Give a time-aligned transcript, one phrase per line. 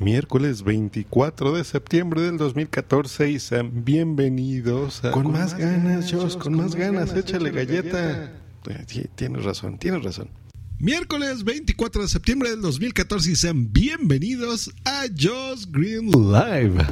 [0.00, 5.10] miércoles 24 de septiembre del 2014 y sean bienvenidos a...
[5.10, 8.32] Con, más, ganas, Josh, con, más ganas, échale galleta.
[8.66, 10.30] Eh, tienes razón, tienes razón.
[10.78, 16.82] Miércoles 24 de septiembre del 2014 y sean bienvenidos a Josh Green Live.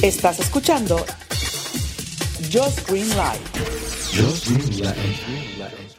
[0.00, 1.04] Estás escuchando
[2.52, 3.40] Josh Green Live.
[4.14, 5.91] Josh Green Live.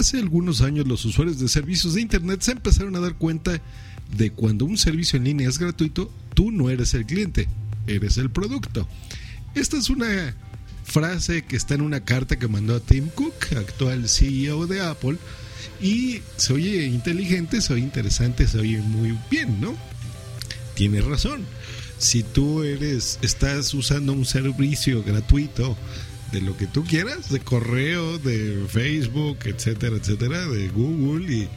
[0.00, 3.60] Hace algunos años los usuarios de servicios de Internet se empezaron a dar cuenta
[4.16, 7.48] de cuando un servicio en línea es gratuito, tú no eres el cliente,
[7.86, 8.88] eres el producto.
[9.54, 10.34] Esta es una
[10.84, 15.18] frase que está en una carta que mandó a Tim Cook, actual CEO de Apple,
[15.82, 19.74] y se oye inteligente, se oye interesante, se oye muy bien, ¿no?
[20.76, 21.44] Tiene razón.
[21.98, 25.76] Si tú eres, estás usando un servicio gratuito
[26.32, 31.48] de lo que tú quieras, de correo, de Facebook, etcétera, etcétera, de Google y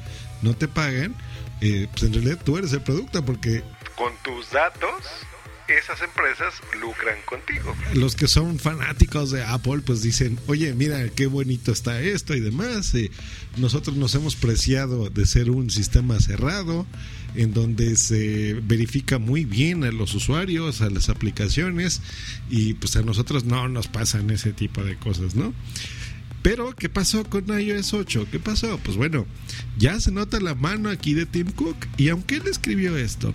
[0.42, 1.16] no te pagan,
[1.62, 3.64] eh, pues en realidad tú eres el producto porque
[3.96, 5.04] con tus datos
[5.68, 7.76] esas empresas lucran contigo.
[7.94, 12.40] Los que son fanáticos de Apple pues dicen, oye, mira qué bonito está esto y
[12.40, 12.94] demás.
[12.96, 13.12] Eh,
[13.58, 16.86] nosotros nos hemos preciado de ser un sistema cerrado
[17.36, 22.02] en donde se verifica muy bien a los usuarios, a las aplicaciones
[22.50, 25.54] y pues a nosotros no nos pasan ese tipo de cosas, ¿no?
[26.44, 28.28] Pero, ¿qué pasó con iOS 8?
[28.30, 28.78] ¿Qué pasó?
[28.84, 29.26] Pues bueno,
[29.78, 33.34] ya se nota la mano aquí de Tim Cook y aunque él escribió esto,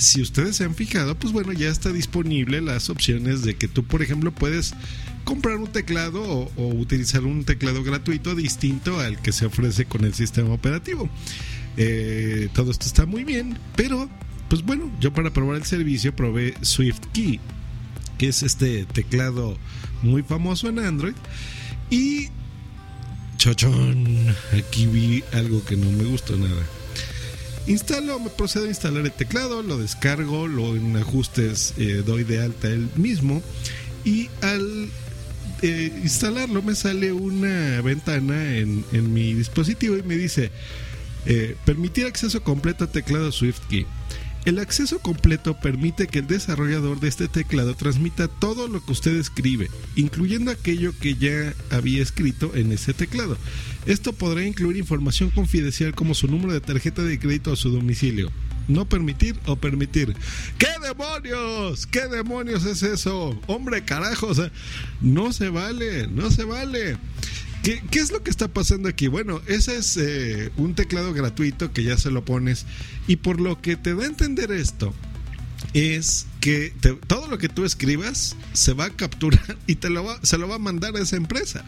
[0.00, 3.84] si ustedes se han fijado, pues bueno, ya está disponible las opciones de que tú,
[3.84, 4.72] por ejemplo, puedes
[5.24, 6.22] comprar un teclado
[6.56, 11.10] o, utilizar un teclado gratuito distinto al que se ofrece con el sistema operativo.
[11.76, 14.08] Eh, todo esto está muy bien, pero
[14.48, 17.38] pues bueno, yo para probar el servicio probé SwiftKey,
[18.16, 19.58] que es este teclado
[20.02, 21.14] muy famoso en Android.
[21.90, 22.28] Y
[23.36, 26.79] chochón, aquí vi algo que no me gustó nada.
[27.66, 32.42] Instalo, me procedo a instalar el teclado, lo descargo, lo en ajustes eh, doy de
[32.42, 33.42] alta el mismo
[34.04, 34.88] y al
[35.62, 40.50] eh, instalarlo me sale una ventana en, en, mi dispositivo y me dice
[41.26, 43.86] eh, permitir acceso completo a teclado SwiftKey.
[44.46, 49.14] El acceso completo permite que el desarrollador de este teclado transmita todo lo que usted
[49.16, 53.36] escribe, incluyendo aquello que ya había escrito en ese teclado.
[53.84, 58.30] Esto podrá incluir información confidencial como su número de tarjeta de crédito o su domicilio.
[58.66, 60.14] No permitir o permitir.
[60.56, 61.86] ¿Qué demonios?
[61.86, 63.38] ¿Qué demonios es eso?
[63.46, 64.50] Hombre, carajo, o sea,
[65.02, 66.96] no se vale, no se vale.
[67.62, 69.08] ¿Qué, es lo que está pasando aquí?
[69.08, 72.64] Bueno, ese es eh, un teclado gratuito que ya se lo pones
[73.06, 74.94] y por lo que te da a entender esto
[75.74, 76.72] es que
[77.06, 80.48] todo lo que tú escribas se va a capturar y te lo va, se lo
[80.48, 81.64] va a mandar a esa empresa.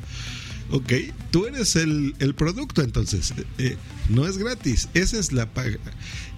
[0.71, 0.93] Ok,
[1.31, 3.77] tú eres el, producto entonces, eh,
[4.09, 5.79] no es gratis, esa es la paga.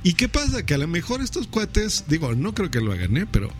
[0.03, 0.67] ¿Y qué pasa?
[0.67, 3.27] Que a lo mejor estos cuates, digo, no creo que lo hagan, ¿eh?
[3.31, 3.51] pero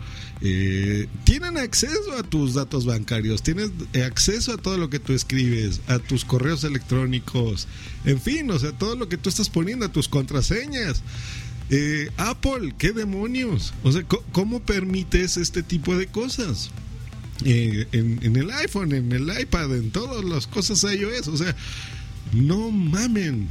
[0.41, 3.71] eh, tienen acceso a tus datos bancarios, tienes
[4.05, 7.69] acceso a todo lo que tú escribes, a tus correos electrónicos,
[8.05, 11.03] en fin, o sea, todo lo que tú estás poniendo, a tus contraseñas.
[11.71, 13.73] Eh, Apple, ¿qué demonios?
[13.83, 16.71] O sea, ¿cómo permites este tipo de cosas?
[17.45, 21.55] Eh, en, el iPhone, en el iPad, en todas las cosas iOS, o sea,
[22.33, 23.49] no mamen.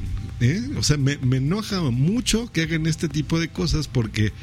[0.77, 4.33] O sea, me, me enoja mucho que hagan este tipo de cosas porque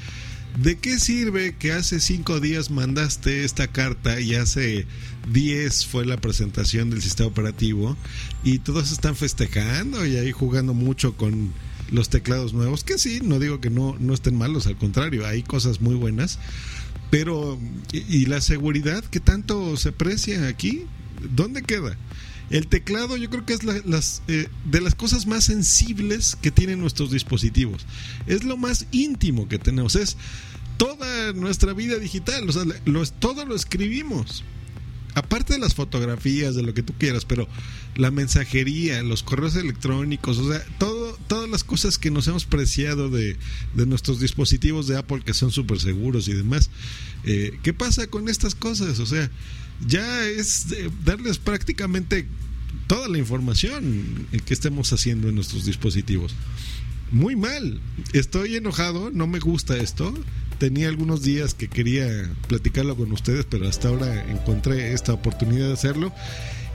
[0.58, 4.84] ¿De qué sirve que hace cinco días mandaste esta carta y hace
[5.32, 7.96] diez fue la presentación del sistema operativo
[8.42, 11.52] y todos están festejando y ahí jugando mucho con
[11.90, 12.84] los teclados nuevos?
[12.84, 16.38] Que sí, no digo que no, no estén malos, al contrario, hay cosas muy buenas.
[17.10, 17.58] Pero,
[17.92, 20.84] ¿y, la seguridad que tanto se aprecia aquí?
[21.34, 21.96] ¿Dónde queda?
[22.50, 26.80] El teclado yo creo que es las, eh, de las cosas más sensibles que tienen
[26.80, 27.86] nuestros dispositivos.
[28.26, 29.96] Es lo más íntimo que tenemos.
[29.96, 30.16] Es
[30.76, 32.48] toda nuestra vida digital.
[32.48, 32.64] O sea,
[33.18, 34.44] todo lo escribimos.
[35.14, 37.48] Aparte de las fotografías, de lo que tú quieras, pero
[37.96, 43.10] la mensajería, los correos electrónicos, o sea, todo, todas las cosas que nos hemos preciado
[43.10, 43.36] de,
[43.74, 46.70] nuestros dispositivos de Apple que son súper seguros y demás.
[47.24, 48.98] Eh, ¿Qué pasa con estas cosas?
[49.00, 49.30] O sea,
[49.86, 50.66] ya es
[51.04, 52.26] darles prácticamente
[52.86, 56.34] toda la información que estemos haciendo en nuestros dispositivos.
[57.10, 57.80] Muy mal.
[58.12, 60.14] Estoy enojado, no me gusta esto.
[60.58, 62.06] Tenía algunos días que quería
[62.46, 66.12] platicarlo con ustedes, pero hasta ahora encontré esta oportunidad de hacerlo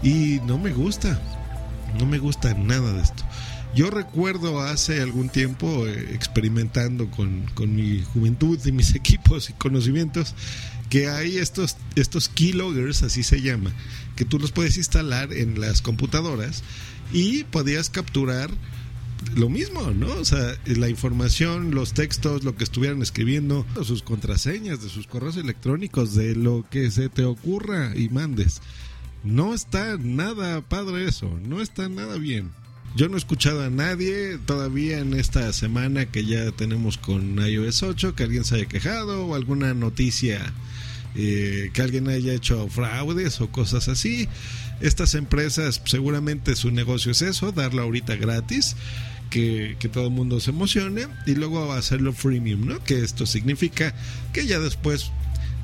[0.04, 1.22] y no me gusta.
[1.98, 3.24] No me gusta nada de esto.
[3.76, 9.54] Yo recuerdo hace algún tiempo eh, experimentando con, con, mi juventud y mis equipos y
[9.54, 10.34] conocimientos
[10.90, 13.72] que hay estos, estos keyloggers, así se llama,
[14.16, 16.64] que tú los puedes instalar en las computadoras
[17.12, 18.50] y podías capturar
[19.36, 20.08] lo mismo, ¿no?
[20.14, 25.38] O sea, la información, los textos, lo que estuvieran escribiendo, sus contraseñas de sus correos
[25.38, 28.62] electrónicos, de lo que se te ocurra y mandes.
[29.24, 32.52] No está nada padre eso, no está nada bien.
[32.96, 37.84] Yo no he escuchado a nadie todavía en esta semana que ya tenemos con iOS
[37.84, 40.54] 8 que alguien se haya quejado o alguna noticia
[41.18, 44.28] eh, que alguien haya hecho fraudes o cosas así.
[44.82, 48.76] Estas empresas seguramente su negocio es eso, darlo ahorita gratis.
[49.36, 52.82] Que, todo el mundo se emocione y luego hacerlo freemium, ¿no?
[52.82, 53.94] Que esto significa
[54.32, 55.12] que ya después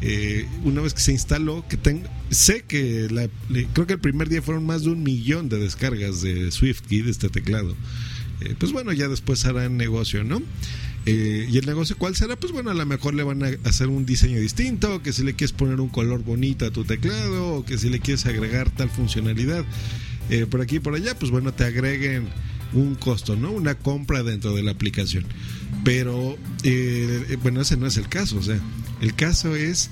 [0.02, 1.80] eh, una vez que se instaló, que
[2.32, 3.08] sé que
[3.72, 7.12] creo que el primer día fueron más de un millón de descargas de SwiftKey, de
[7.12, 7.78] este teclado.
[8.42, 10.42] Eh, pues bueno, ya después harán negocio, ¿no?
[11.06, 12.36] Eh, ¿Y el negocio cuál será?
[12.36, 15.34] Pues bueno, a lo mejor le van a hacer un diseño distinto, que si le
[15.34, 18.90] quieres poner un color bonito a tu teclado, o que si le quieres agregar tal
[18.90, 19.64] funcionalidad
[20.50, 22.28] por aquí y por allá, pues bueno, te agreguen
[22.74, 23.52] un costo, ¿no?
[23.52, 25.26] Una compra dentro de la aplicación.
[25.84, 26.38] Pero,
[27.42, 28.60] bueno, ese no es el caso, o sea,
[29.02, 29.90] el caso es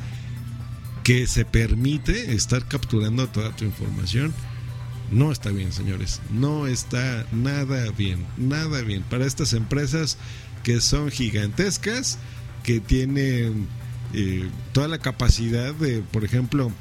[1.04, 4.34] que se permite estar capturando toda tu información.
[5.12, 6.22] No está bien, señores.
[6.32, 8.28] No está nada bien.
[8.38, 9.02] Nada bien.
[9.02, 10.18] Para estas empresas
[10.62, 12.20] que son gigantescas,
[12.62, 13.68] que tienen
[14.14, 16.72] eh, toda la capacidad de, por ejemplo,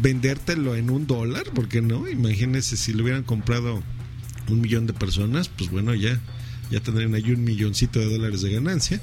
[0.00, 3.82] vendértelo en un dólar, porque no, imagínense si lo hubieran comprado
[4.48, 6.18] un millón de personas, pues bueno, ya,
[6.70, 9.00] ya tendrían ahí un milloncito de dólares de ganancia.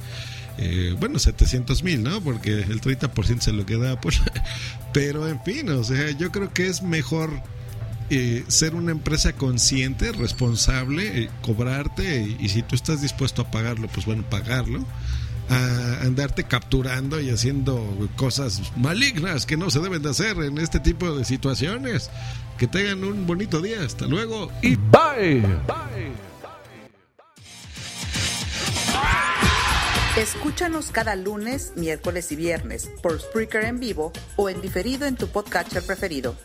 [0.57, 2.21] Eh, bueno, 700 mil, ¿no?
[2.21, 4.15] Porque el 30% se lo queda Apple.
[4.93, 7.31] Pero en fin, o sea, yo creo que es mejor
[8.09, 13.87] eh, ser una empresa consciente, responsable, eh, cobrarte y, si tú estás dispuesto a pagarlo,
[13.87, 14.85] pues bueno, pagarlo.
[15.49, 17.85] A andarte capturando y haciendo
[18.15, 22.09] cosas malignas que no se deben de hacer en este tipo de situaciones.
[22.57, 23.83] Que tengan un bonito día.
[23.83, 25.41] Hasta luego y bye.
[25.67, 26.33] Bye.
[30.17, 35.27] Escúchanos cada lunes, miércoles y viernes por Spreaker en vivo o en diferido en tu
[35.27, 36.35] podcatcher preferido.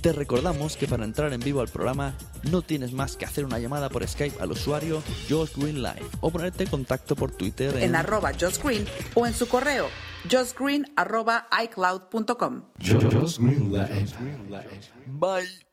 [0.00, 2.14] Te recordamos que para entrar en vivo al programa
[2.50, 6.30] no tienes más que hacer una llamada por Skype al usuario Josh Green Live o
[6.30, 9.88] ponerte en contacto por Twitter en, arroba Josh Green o en su correo
[10.28, 12.62] justgreen arroba icloud.com.
[15.06, 15.69] Bye.